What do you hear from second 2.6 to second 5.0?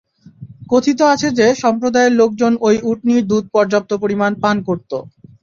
ঐ উটনীটির দুধ পর্যাপ্ত পরিমাণ পান করত।